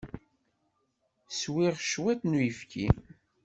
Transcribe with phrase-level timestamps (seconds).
[1.39, 2.87] Swiɣ cwiṭ n uyefki.